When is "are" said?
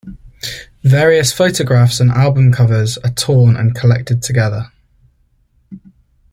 3.03-3.11